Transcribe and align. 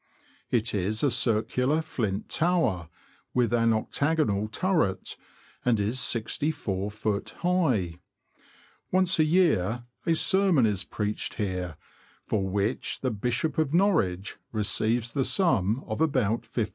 It 0.49 0.73
is 0.73 1.03
a 1.03 1.11
circular, 1.11 1.79
flint 1.83 2.27
tower, 2.27 2.89
with 3.35 3.53
an 3.53 3.71
octagonal 3.71 4.47
turret, 4.47 5.15
and 5.63 5.79
is 5.79 5.97
64ft. 5.99 7.31
high. 7.41 7.99
Once 8.91 9.19
a 9.19 9.23
year 9.23 9.83
a 10.07 10.15
sermon 10.15 10.65
is 10.65 10.83
preached 10.83 11.35
here, 11.35 11.77
for 12.25 12.47
which 12.49 13.01
the 13.01 13.11
Bishop 13.11 13.59
of 13.59 13.75
Norwich 13.75 14.37
receives 14.51 15.11
the 15.11 15.23
sum 15.23 15.83
of 15.85 16.01
about 16.01 16.41
£50. 16.51 16.69